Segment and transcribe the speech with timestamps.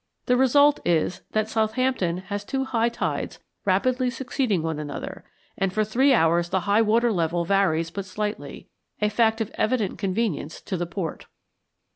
[0.25, 5.23] The result is that Southampton has two high tides rapidly succeeding one another,
[5.59, 8.67] and for three hours the high water level varies but slightly
[8.99, 11.27] a fact of evident convenience to the port.